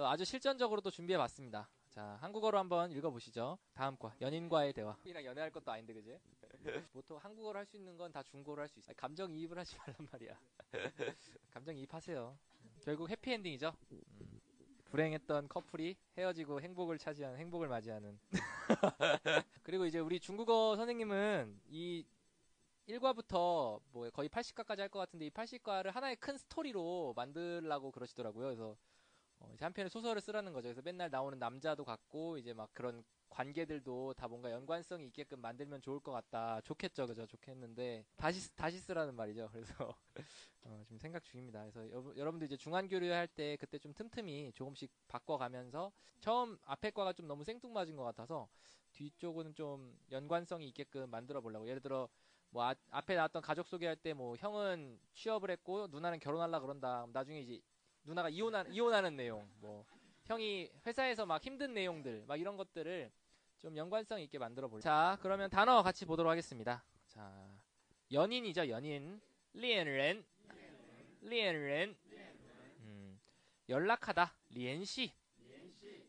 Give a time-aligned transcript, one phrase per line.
[0.00, 1.68] 그래서 아주 실전적으로 또 준비해봤습니다.
[1.90, 3.58] 자 한국어로 한번 읽어보시죠.
[3.74, 4.96] 다음 과 연인과의 대화.
[5.04, 6.18] 이랑 연애할 것도 아닌데 그지?
[6.94, 8.94] 보통 한국어로 할 수 있는 건 다 중국어로 할 수 있어.
[8.96, 10.40] 감정 이입을 하지 말란 말이야.
[11.52, 12.38] 감정 이입하세요.
[12.82, 13.74] 결국 해피엔딩이죠.
[13.92, 14.40] 음.
[14.86, 18.18] 불행했던 커플이 헤어지고 행복을 차지하는 행복을 맞이하는.
[19.62, 22.06] 그리고 이제 우리 중국어 선생님은 이
[22.88, 28.46] 1과부터 뭐 거의 80과까지 할 것 같은데 이 80과를 하나의 큰 스토리로 만들라고 그러시더라고요.
[28.46, 28.76] 그래서
[29.40, 30.68] 어, 이제 한 편의 소설을 쓰라는 거죠.
[30.68, 36.00] 그래서 맨날 나오는 남자도 같고 이제 막 그런 관계들도 다 뭔가 연관성이 있게끔 만들면 좋을
[36.00, 36.60] 것 같다.
[36.62, 37.26] 좋겠죠, 그죠?
[37.26, 39.48] 좋겠는데 다시 다시 쓰라는 말이죠.
[39.52, 39.94] 그래서
[40.62, 41.60] 어, 지금 생각 중입니다.
[41.62, 47.12] 그래서 여, 여러분들 이제 중환교류 할 때 그때 좀 틈틈이 조금씩 바꿔가면서 처음 앞에 과가
[47.14, 48.48] 좀 너무 생뚱맞은 것 같아서
[48.92, 51.66] 뒤쪽은 좀 연관성이 있게끔 만들어 보려고.
[51.68, 52.08] 예를 들어
[52.50, 57.06] 뭐 아, 앞에 나왔던 가족 소개할 때 뭐 형은 취업을 했고 누나는 결혼하려 그런다.
[57.12, 57.60] 나중에 이제
[58.04, 59.84] 누나가 이혼하, 이혼하는 내용, 뭐
[60.24, 63.10] 형이 회사에서 막 힘든 내용들, 막 이런 것들을
[63.58, 64.80] 좀 연관성 있게 만들어 볼.
[64.80, 66.82] 자, 그러면 단어 같이 보도록 하겠습니다.
[67.06, 67.48] 자,
[68.10, 69.20] 연인이죠, 연인.
[69.52, 70.24] 리엔렌,
[71.22, 71.96] 리엔렌.
[72.80, 73.20] 음,
[73.68, 75.12] 연락하다, 리엔시,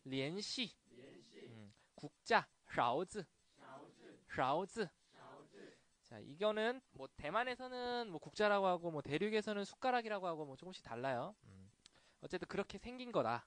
[0.06, 0.72] 练习.
[1.50, 3.26] 음, 국자, 勺
[4.36, 4.88] 子, 勺子.
[6.04, 11.36] 자, 이거는 뭐 대만에서는 뭐 국자라고 하고 뭐 대륙에서는 숟가락이라고 하고 뭐 조금씩 달라요.
[11.46, 11.51] 음.
[12.22, 13.46] 어쨌든 그렇게 생긴 거다.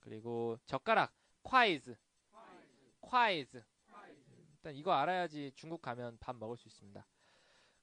[0.00, 1.96] 그리고 젓가락 筷子.
[3.00, 3.64] 筷子.
[4.54, 7.06] 일단 이거 알아야지 중국 가면 밥 먹을 수 있습니다.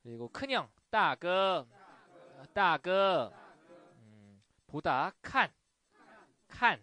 [0.02, 1.70] 그리고 큰형 大哥
[2.54, 3.30] 大哥
[3.98, 5.52] 음, 보다 칸.
[6.48, 6.82] 칸.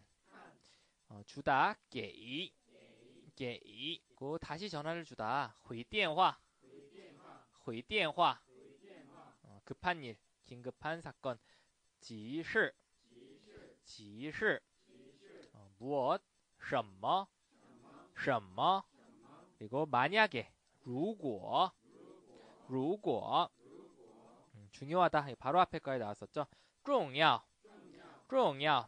[1.08, 2.52] 어, 주다 게이
[3.36, 6.38] 게이 고 그 다시 전화를 주다 회대화
[7.68, 8.42] 회대화
[9.42, 11.38] 어, 급한 일 긴급한 사건
[12.00, 12.42] 지시
[13.85, 14.61] 急事.
[15.53, 16.21] 어, 무엇,
[16.59, 17.27] 什么,
[18.15, 18.83] 什么.
[19.57, 20.51] 그리고 만약에,
[20.83, 21.71] 如果,
[22.67, 23.49] 如果.
[24.55, 25.27] 음, 중요하다.
[25.39, 26.47] 바로 앞에 거에 나왔었죠.
[26.83, 27.43] 重要,
[28.29, 28.87] 重要.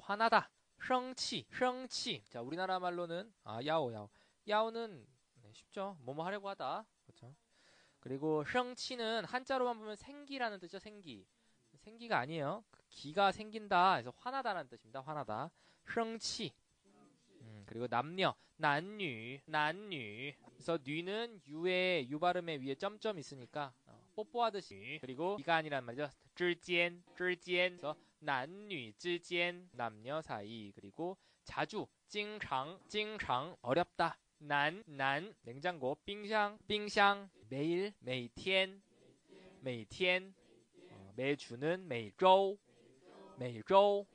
[0.00, 0.50] 화나다.
[0.80, 2.24] 生气,生气.
[2.30, 4.08] 자, 우리나라 말로는 아, 야오 야오.
[4.48, 5.06] 야오는
[5.42, 5.96] 네, 쉽죠.
[6.00, 6.86] 뭐뭐 하려고 하다.
[7.04, 7.34] 그렇죠?
[8.00, 10.78] 그리고 生气는 한자로만 보면 생기라는 뜻이죠.
[10.78, 11.26] 생기.
[11.84, 12.62] 생기가 아니에요.
[12.70, 13.94] 그 기가 생긴다.
[13.94, 15.00] 그래서 화나다라는 뜻입니다.
[15.00, 15.50] 화나다.
[15.86, 16.52] 生气.
[17.40, 20.32] 음, 그리고 남녀, 난유, 난유.
[20.54, 24.98] 그래서 뉘는 유의 유 발음의 위에 점점 있으니까 어, 뽀뽀하듯이.
[25.00, 26.10] 그리고 이가 아니란 말이죠.
[26.34, 27.70] 之间,之间.
[27.70, 30.72] 그래서 난유 之间 남녀 사이.
[30.74, 34.18] 그리고 자주, 经常,经常 어렵다.
[34.38, 38.80] 난, 난, 냉장고, 冰箱, 冰箱, 매일, 每天,
[39.62, 40.43] 每天, 어,
[41.16, 42.58] 매주는 每周,
[43.38, 44.06] 每周,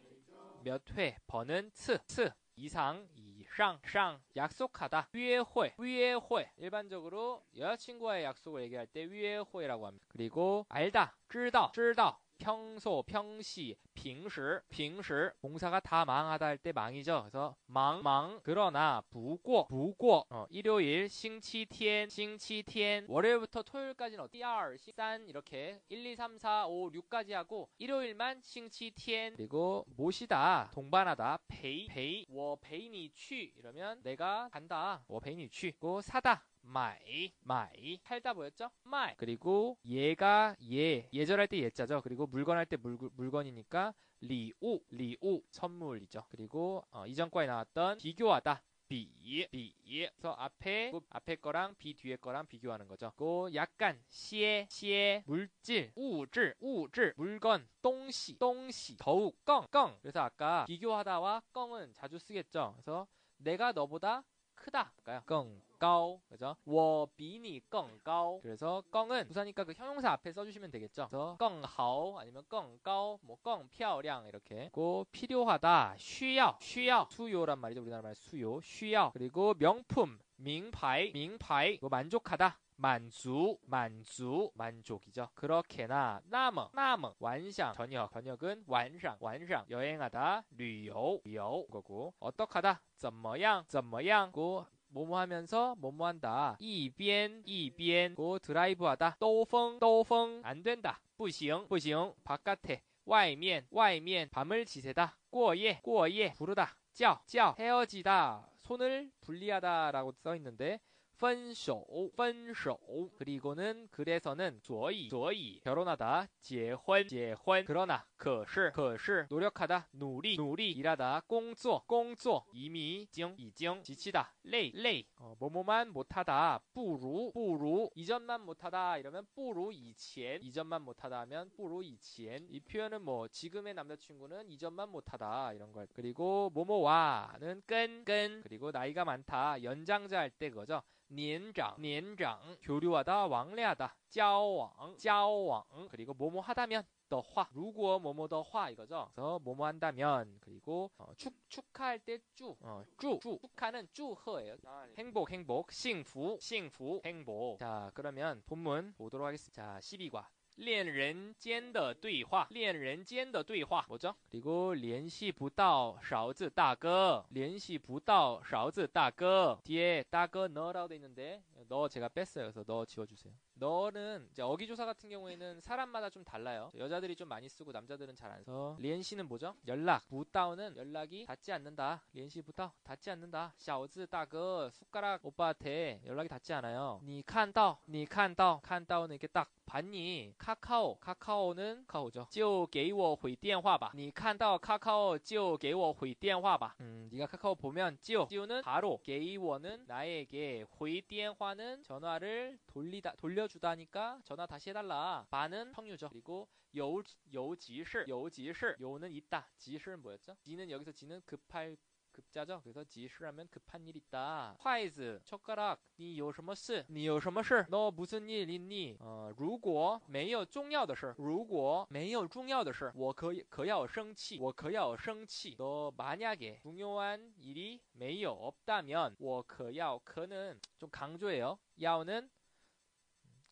[0.64, 6.50] 몇 회, 번은 次, 次, 이상, 이상, 상, 약속하다, 约会,约会.
[6.58, 10.06] 일반적으로 여자친구와의 약속을 얘기할 때 约会라고 합니다.
[10.10, 12.20] 그리고 알다, 知道,知道.
[12.41, 14.41] 평소, 평시, 빙시,
[14.71, 17.21] 平时 동사가 다 망하다 할 때 망이죠.
[17.23, 20.25] 그래서 忙, 忙, 그러나, 不过, 不过.
[20.31, 23.07] 어, 일요일, 星期天, 星期天.
[23.09, 24.39] 월요일부터 토요일까지는 어디?
[24.39, 29.37] 1, 3 이렇게 1, 2, 3, 4, 5, 6까지 하고 일요일만 星期天.
[29.37, 33.53] 그리고 모시다, 동반하다, 陪, 陪, 我陪你去.
[33.57, 35.73] 이러면 내가 간다, 我陪你去.
[35.73, 38.71] 그리고 사다, 买, 买, 팔다 뭐였죠?
[38.85, 39.15] 卖.
[39.17, 42.01] 그리고 얘가 얘, 예절할 때 예자죠.
[42.03, 46.27] 그리고 물건 할 때 물건이니까 礼物, 礼物, 선물이죠.
[46.31, 48.63] 그리고 어, 이전과에 나왔던 비교하다.
[48.87, 49.09] 比,
[49.51, 49.75] 比.
[49.85, 53.13] 그래서 앞에 앞에 거랑 比 뒤에 거랑 비교하는 거죠.
[53.17, 59.97] 그 약간 시에, 시에 물질, 우질, 우질, 물건, 东西, 东西, 더욱 更, 更.
[60.03, 62.73] 그래서 아까 비교하다와 更은 자주 쓰겠죠.
[62.77, 63.07] 그래서
[63.39, 64.23] 내가 너보다
[64.60, 64.92] 크다.
[64.96, 65.22] 할까요?
[65.28, 66.56] 껑, 깡, 그죠?
[66.66, 68.40] 我比你更高.
[68.42, 71.08] 그래서 껑은 부사니까 그 형용사 앞에 써주시면 되겠죠.
[71.10, 74.70] 그래서 更好 아니면 更高, 뭐 更漂亮 이렇게.
[74.72, 77.82] 고 필요하다, 需要,需要 수요란 말이죠.
[77.82, 79.12] 우리나라 말 수요, 需要.
[79.12, 81.78] 그리고 명품, 名牌, 名牌.
[81.82, 82.58] 뭐 만족하다.
[82.80, 85.30] 만주, 만주, 만족이죠.
[85.34, 94.66] 그렇게나 나머, 나머, 완상, 저녁, 저녁은 완상, 완상, 여행하다, 旅游, 旅游 거고 어떡하다, 怎么样,怎么样, 고
[94.96, 96.56] 뭐뭐 하면서 뭐뭐 한다.
[96.60, 99.18] 이변 이변 고 드라이브하다.
[99.20, 101.02] 또펑 또펑 안 된다.
[101.18, 105.18] 不行不行 바깥에 外面外面 밤을 지새다.
[105.30, 106.78] 过夜过夜 부르다.
[106.94, 108.48] 叫叫 헤어지다.
[108.60, 110.80] 손을 분리하다라고 써 있는데
[111.20, 112.78] 分手分手
[113.18, 125.06] 그리고는 그래서는 所以所以 결혼하다 结婚结婚 그러나 可是可是 노력하다 努力努力 일하다 工作工作 이미 经已经 지치다 累累
[125.16, 133.74] 어, 뭐뭐만 못하다 不如不如 이전만 못하다 이러면 不如以前 이전만 못하다 하면 不如以前이 표현은 뭐 지금의
[133.74, 140.82] 남자친구는 이전만 못하다 이런 걸 그리고 뭐뭐와는 끈끈 그리고 나이가 많다 연장자 할 때 그거죠
[141.10, 149.12] 年长年长 교류하다 왕래하다 交往交往 그리고 뭐뭐 하다면 的话 如果 뭐뭐 的话 이거죠.
[149.14, 154.58] 그래서 뭐뭐 한다면 그리고 어, 축 축하할 때쭈 어, 쭈, 쭈 축하는 쭈허예요.
[154.98, 157.60] 행복 행복 幸福幸福 행복.
[157.60, 159.76] 자, 그러면 본문 보도록 하겠습니다.
[159.76, 160.28] 자, 12과
[160.60, 164.16] 恋人间的对话，恋人间的对话 뭐죠?
[164.30, 172.46] 그리고 联系不到勺子大哥，联系不到勺子大哥 뒤에 大哥 너라고 돼 있는데 너 제가 뺐어요.
[172.46, 173.34] 그래서 너 지워주세요.
[173.60, 176.72] 너는 이제 어기조사 같은 경우에는 사람마다 좀 달라요.
[176.78, 178.76] 여자들이 좀 많이 쓰고 남자들은 잘 안 써.
[178.80, 179.56] 리엔시는 뭐죠?
[179.68, 180.06] 연락.
[180.10, 182.04] 부다오는 연락이 닿지 않는다.
[182.12, 183.54] 리엔시 부다오 닿지 않는다.
[183.58, 187.00] 샤오즈 다그 숟가락 오빠한테 연락이 닿지 않아요.
[187.04, 190.34] 니 칸다오, 니 칸다오, 칸다오는 이렇게 딱 봤니?
[190.38, 192.28] 카카오, 카카오는 카오죠.
[192.30, 196.76] 就给我回电话吧.你看到 카카오 就给我回电话吧.
[196.82, 204.46] 음, 네가 카카오 보면 就, 就는 바로, 给我는 나에게, 回电话는 전화를 돌리다 돌려 주다니까 전화
[204.46, 205.26] 다시 해달라.
[205.32, 206.10] 바는 성유죠.
[206.10, 207.02] 그리고 여우
[207.34, 209.50] 여우지시 여우지시 여우는 있다.
[209.58, 210.36] 지시는 뭐였죠?
[210.42, 211.76] 지는 여기서 지는 급할
[212.12, 212.62] 급자죠.
[212.64, 214.56] 그래서 지시하면 급한 일 있다.
[214.60, 216.86] 화이즈 젓가락 你有什么事?
[216.88, 217.66] 你有什么事?
[217.70, 218.96] 너 무슨 일 있니?
[219.00, 225.56] 어, 如果没有重要的事,如果没有重要的事,我可可要生气,我可要生气.
[225.58, 231.58] 너 만약에 중요한 일이 没有 없다면 我可要 可는 좀 강조해요.
[231.82, 232.30] 야오는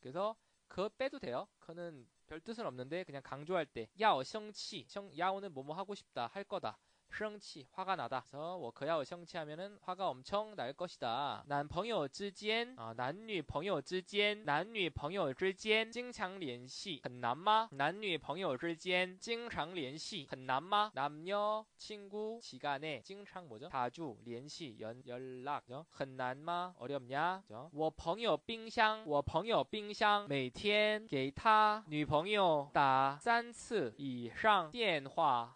[0.00, 0.36] 그래서
[0.68, 1.48] 그 빼도 돼요.
[1.58, 4.86] 그는 별 뜻은 없는데 그냥 강조할 때 야오 성치
[5.18, 6.78] 야오는 뭐뭐 하고 싶다 할 거다.
[7.13, 8.23] 生气 화가 나다.
[8.27, 11.44] 그래서 我可要 성치하면은 화가 엄청 날 것이다.
[11.45, 17.69] 男朋友之间 아, 男女朋友之间男女朋友之间经常联系很难吗?
[17.73, 20.91] 男女朋友之间经常联系很难吗?
[20.95, 23.69] 남녀 친구 지간에 经常 뭐죠?
[23.69, 25.61] 자주 联系 연, 연락
[25.91, 26.73] 很难吗?
[26.79, 27.44] 어렵냐?
[27.71, 35.53] 我朋友冰箱我朋友冰箱每天给他女朋友打三次以上电话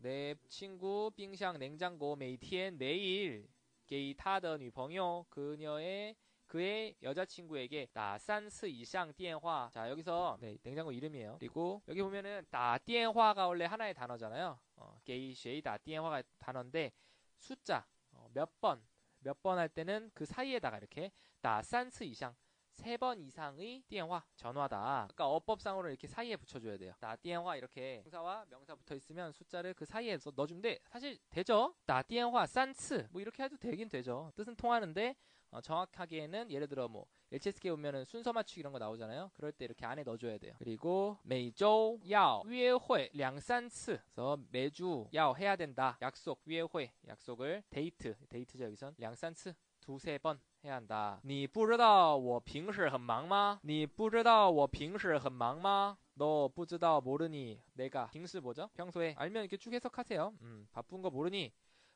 [0.00, 3.49] 내 친 친구, 빙샹, 냉장고, 메이티엔, 내일,
[3.85, 6.15] 给他的女朋友 그녀의
[6.47, 9.71] 그의 여자친구에게 打三次以上电话.
[9.73, 11.35] 자 여기서 네, 냉장고 이름이에요.
[11.39, 14.57] 그리고 여기 보면은 打电话가 원래 하나의 단어잖아요.
[14.77, 16.93] 어, 给谁打电话가 단어인데
[17.37, 18.81] 숫자 어, 몇번
[19.19, 21.11] 몇 번 할 때는 그 사이에다가 이렇게
[21.41, 22.33] 打三次以上
[22.73, 25.03] 세 번 이상의 电话 전화다.
[25.09, 26.93] 아까 어법상으로 이렇게 사이에 붙여줘야 돼요.
[26.99, 30.79] 打电话 이렇게 명사와 명사 붙어 있으면 숫자를 그 사이에 넣어주면 돼.
[30.89, 31.75] 사실 되죠.
[31.85, 34.31] 打电话三次 뭐 이렇게 해도 되긴 되죠.
[34.35, 35.15] 뜻은 통하는데
[35.51, 39.31] 어, 정확하게는 예를 들어 뭐 HSK 오면은 순서 맞추기 이런 거 나오잖아요.
[39.33, 40.53] 그럴 때 이렇게 안에 넣어줘야 돼요.
[40.57, 45.97] 그리고 每周要约会两三次 그래서 매주 要 해야 된다.
[46.01, 51.20] 약속 约会 약속을 데이트 데이트죠 여기선 량산츠 두세 번 해야 한다.
[51.24, 53.58] 你不知道我平时很忙吗?
[53.62, 55.96] 你不知道我平时很忙吗?
[56.14, 58.68] 너不知道 모르니 내가 平时 뭐죠?
[58.74, 60.34] 평소에 알면 이렇게 쭉 해석하세요.
[60.42, 61.52] 음, 바쁜 거 모르니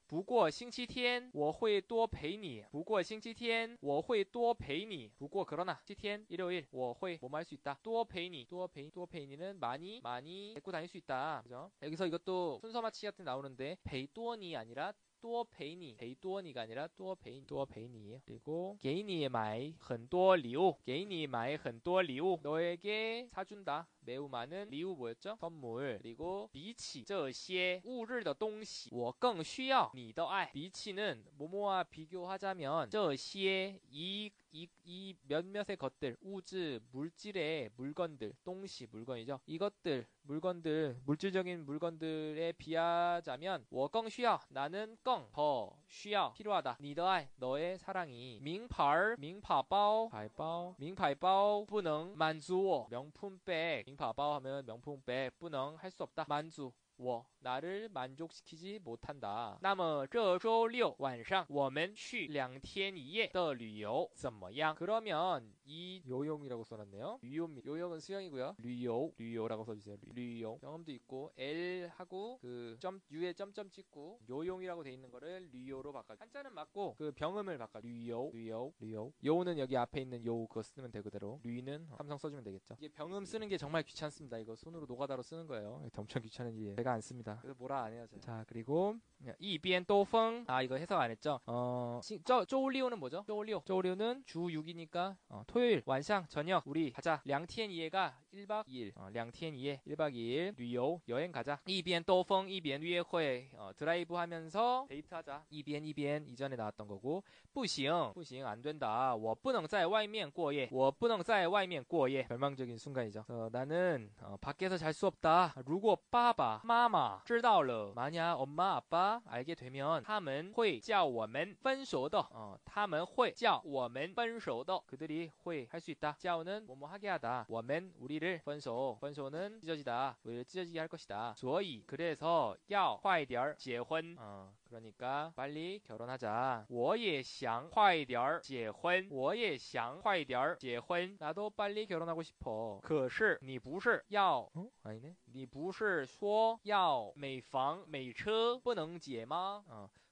[0.07, 11.71] 不过星期天我会多陪你不过星期天我会多陪你不过 그러나 星期天 일요일 我会뭐할 수 있다 多陪你多陪多陪你는 많이 많이 데리고 다닐 수 있다 그죠
[11.83, 23.87] 여기서 이것도 순서 맞추기 같은 나오는데 베이또니 아니라 多陪你陪多니가 아니라 多陪多陪你 그리고 给你买很多礼物给你买很多礼物 너에게 사준다
[24.00, 25.37] 매우 많은 리우 뭐였죠?
[25.38, 38.34] 선물 그리고 비치 这些物质的东西我更需要你的爱 비치는 뭐뭐와 비교하자면 这些이 이, 이 몇몇의 것들, 우즈, 물질의 물건들,
[38.44, 39.40] 똥시, 물건이죠.
[39.46, 46.78] 이것들, 물건들, 물질적인 물건들에 비하자면, 워껑 쉬어, 나는 껑, 더, 쉬어, 필요하다.
[46.82, 55.92] 니더아이, 너의 사랑이, 밍팔, 밍파바오, 발바오, 밍파이바오, 뿌능, 만주워, 명품백, 밍파바오 하면 명품백, 뿌능, 할
[55.92, 56.26] 수 없다.
[56.28, 59.59] 만주, 我 나를 만족시키지 못한다.
[59.61, 64.75] 那么这周六晚上我们去两天一夜的旅游怎么样?
[64.76, 67.20] 그러면 이 요용이라고 써놨네요.
[67.24, 68.56] 유용 요용은 수영이고요.
[68.60, 69.98] 류요 류요라고 써주세요.
[70.16, 75.92] 류요 영음도 있고 L 하고 그 점 U에 점점 찍고 요용이라고 돼 있는 거를 류요로
[75.92, 76.16] 바꿔.
[76.18, 77.80] 한자는 맞고 그 병음을 바꿔.
[77.82, 81.40] 류요 류요 류요 요는 여기 앞에 있는 요 그거 쓰면 돼 그대로.
[81.44, 82.76] 류는 삼성 써주면 되겠죠.
[82.80, 84.38] 이게 병음 쓰는 게 정말 귀찮습니다.
[84.38, 85.84] 이거 손으로 노가다로 쓰는 거예요.
[85.96, 86.76] 엄청 귀찮은 일이에요.
[86.76, 87.40] 제가 안 씁니다.
[87.42, 88.06] 그래서 뭐라 안 해요.
[88.08, 88.22] 제가.
[88.22, 88.96] 자 그리고
[89.39, 91.40] 一边兜风 아 이거 해석 안 했죠.
[91.46, 93.24] 어 시- 저 쪼울리오는 뭐죠?
[93.28, 97.20] 쪼울리오 쪼울리오는 주 6이니까 어, 토요일 晚上 저녁 우리 가자.
[97.26, 101.61] 량티엔 이해가 1박 2일 어, 량티엔 이해 1박 2일旅游 여행 가자.
[101.67, 105.45] 이비엔 또펑 이비엔 위에회 어, 드라이브 하면서 데이트하자.
[105.50, 109.14] 이비엔 이비엔 이전에 나왔던 거고 不行不行안 된다.
[109.14, 113.25] 我不能在外面过夜我不能在外面过夜 절망적인 순간이죠.
[113.29, 115.55] 어, 나는 어, 밖에서 잘 수 없다.
[115.67, 126.17] 如果爸爸妈妈知道了 만약 엄마 아빠 알게 되면 他们会叫我们分手的 어, 他们会叫我们分手的 그들이 会할 수 있다.
[126.19, 127.47] 叫는 뭐뭐 하게 하다.
[127.49, 130.19] 我们 우리를 分手 分手는 찢어지다.
[130.25, 131.35] 우리를 찢어지게 할 것이다.
[131.37, 136.67] 所以 그래서 要快点儿结婚 어, 그러니까 빨리 결혼하자.
[136.69, 142.81] 我也想快点儿结婚我也想快点儿结婚 나도 빨리 결혼하고 싶어.
[142.83, 144.69] 可是你不是要 어?
[144.83, 145.14] 아니네.
[145.26, 149.64] 你不是说要每房每车不能结吗？
[149.69, 149.88] 啊。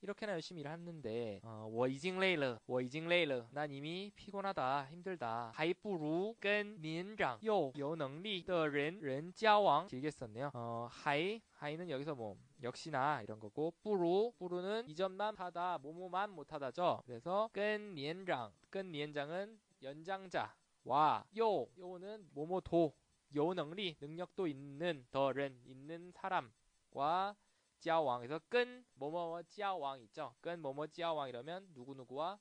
[0.00, 12.36] 이렇게나 열심히 일하는데 어, 我已经累了我已经累了난 이미 피곤하다 힘들다 还不如跟年长又有能力的人人交往길게 썼네요 어, 还 하이는 여기서 뭐
[12.62, 21.68] 역시나 이런 거고 뿌루 뿌루는 이전만 하다 뭐뭐만 못하다죠 그래서 끈年长 끈年장은 연장자 와, 요,
[21.78, 22.92] 요는 뭐뭐도,
[23.36, 27.36] 요 능리, 능력도 있는, 더른, 있는 사람과
[27.80, 28.20] 지아왕.
[28.20, 30.34] 그래서 끈, 뭐뭐뭐 지아왕 있죠.
[30.40, 32.38] 끈, 뭐뭐 지아왕 이러면 누구누구와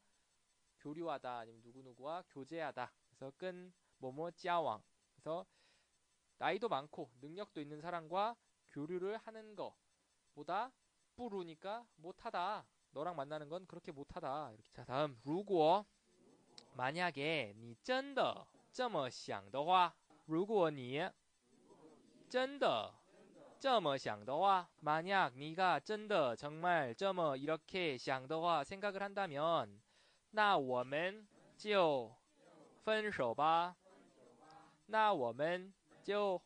[0.79, 2.91] 교류하다, 아니면 누구누구와 교제하다.
[3.09, 4.81] 그래서 끈, 뭐뭐 지아왕.
[5.15, 5.45] 그래서
[6.37, 8.35] 나이도 많고, 능력도 있는 사람과
[8.69, 10.71] 교류를 하는 거보다
[11.15, 12.65] 뿌루니까 못하다.
[12.91, 14.51] 너랑 만나는 건 그렇게 못하다.
[14.53, 14.71] 이렇게.
[14.71, 15.85] 자, 다음, 루고.
[16.75, 19.93] 만약에 你真的这么想的话，
[20.25, 21.09] 如果你
[22.29, 22.93] 真的
[23.65, 29.79] 这么想的话, 만약 네가 真的 정말 这么 이렇게 想的话 생각을 한다면,
[30.31, 31.27] 那我们
[31.57, 32.11] 就
[32.83, 33.75] 分手吧.
[34.87, 36.41] 那我们就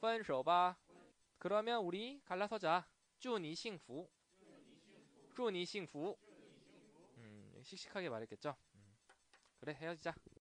[0.00, 0.76] 分手吧.
[1.38, 2.84] 그러면 우리 갈라서자.
[3.20, 4.10] 祝你幸福.
[5.34, 6.18] 祝你幸福.
[7.18, 8.56] 음, 씩씩하게 말했겠죠?
[9.60, 10.14] 그래 헤어지자